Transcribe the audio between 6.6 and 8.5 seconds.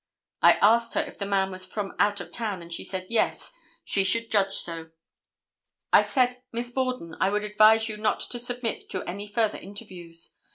Borden, I would advise you not to